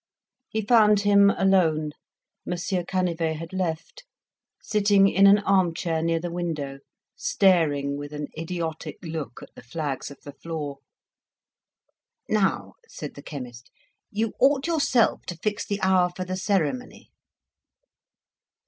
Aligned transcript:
He 0.49 0.63
found 0.63 1.01
him 1.01 1.29
alone 1.29 1.91
(Monsieur 2.43 2.83
Canivet 2.83 3.35
had 3.35 3.53
left), 3.53 4.03
sitting 4.59 5.07
in 5.07 5.27
an 5.27 5.37
arm 5.37 5.75
chair 5.75 6.01
near 6.01 6.19
the 6.19 6.31
window, 6.31 6.79
staring 7.15 7.97
with 7.97 8.11
an 8.11 8.25
idiotic 8.35 8.97
look 9.03 9.43
at 9.43 9.53
the 9.53 9.61
flags 9.61 10.09
of 10.09 10.19
the 10.21 10.33
floor. 10.33 10.79
"Now," 12.27 12.73
said 12.87 13.13
the 13.13 13.21
chemist, 13.21 13.69
"you 14.09 14.33
ought 14.39 14.65
yourself 14.65 15.21
to 15.27 15.37
fix 15.37 15.67
the 15.67 15.79
hour 15.83 16.09
for 16.15 16.25
the 16.25 16.35
ceremony." 16.35 17.11